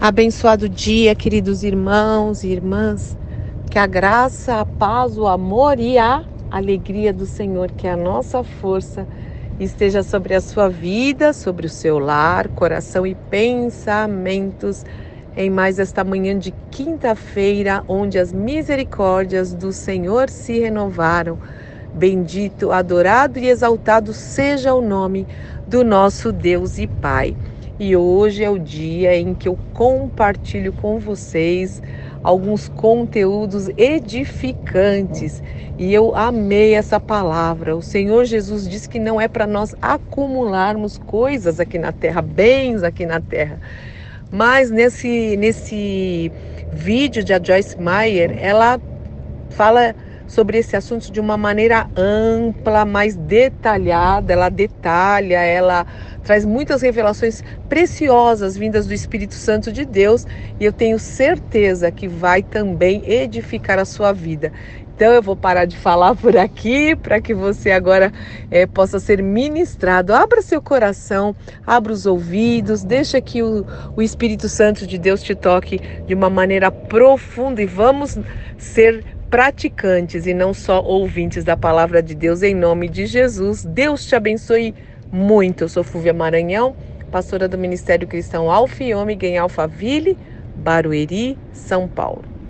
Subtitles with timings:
[0.00, 3.18] Abençoado dia, queridos irmãos e irmãs.
[3.68, 7.96] Que a graça, a paz, o amor e a alegria do Senhor, que é a
[7.96, 9.08] nossa força,
[9.58, 14.84] esteja sobre a sua vida, sobre o seu lar, coração e pensamentos
[15.36, 21.40] em mais esta manhã de quinta-feira, onde as misericórdias do Senhor se renovaram.
[21.92, 25.26] Bendito, adorado e exaltado seja o nome
[25.66, 27.36] do nosso Deus e Pai.
[27.80, 31.80] E hoje é o dia em que eu compartilho com vocês
[32.24, 35.40] alguns conteúdos edificantes.
[35.78, 37.76] E eu amei essa palavra.
[37.76, 42.82] O Senhor Jesus disse que não é para nós acumularmos coisas aqui na terra, bens
[42.82, 43.60] aqui na terra.
[44.28, 46.32] Mas nesse nesse
[46.72, 48.80] vídeo de a Joyce Meyer, ela
[49.50, 49.94] fala
[50.28, 54.32] sobre esse assunto de uma maneira ampla, mais detalhada.
[54.32, 55.86] Ela detalha, ela
[56.22, 60.26] traz muitas revelações preciosas vindas do Espírito Santo de Deus
[60.60, 64.52] e eu tenho certeza que vai também edificar a sua vida.
[64.98, 68.12] Então eu vou parar de falar por aqui para que você agora
[68.50, 70.12] é, possa ser ministrado.
[70.12, 75.36] Abra seu coração, abra os ouvidos, deixa que o, o Espírito Santo de Deus te
[75.36, 78.18] toque de uma maneira profunda e vamos
[78.58, 83.64] ser praticantes e não só ouvintes da palavra de Deus em nome de Jesus.
[83.64, 84.74] Deus te abençoe
[85.10, 85.64] muito.
[85.64, 86.76] Eu sou Fúvia Maranhão,
[87.10, 90.18] pastora do Ministério Cristão Alfa e Ômega em Alphaville,
[90.54, 92.27] Barueri, São Paulo.